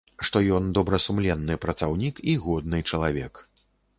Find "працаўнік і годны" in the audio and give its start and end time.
1.67-2.83